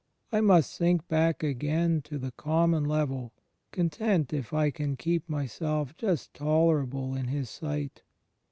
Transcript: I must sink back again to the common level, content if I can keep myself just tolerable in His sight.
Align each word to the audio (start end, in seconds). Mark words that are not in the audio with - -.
I 0.31 0.41
must 0.41 0.73
sink 0.73 1.07
back 1.07 1.43
again 1.43 2.01
to 2.05 2.17
the 2.17 2.31
common 2.31 2.85
level, 2.85 3.33
content 3.71 4.33
if 4.33 4.51
I 4.51 4.71
can 4.71 4.95
keep 4.95 5.29
myself 5.29 5.95
just 5.95 6.33
tolerable 6.33 7.13
in 7.13 7.27
His 7.27 7.51
sight. 7.51 8.01